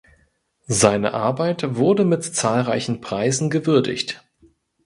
Seine 0.65 1.13
Arbeit 1.13 1.75
wurde 1.75 2.05
mit 2.05 2.23
zahlreichen 2.23 3.01
Preisen 3.01 3.51
gewürdigt. 3.51 4.23